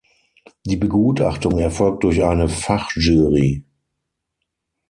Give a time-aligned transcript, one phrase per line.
[0.65, 3.63] Die Begutachtung erfolgt durch eine Fachjury.